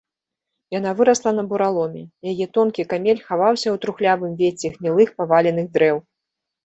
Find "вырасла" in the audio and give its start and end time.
1.01-1.33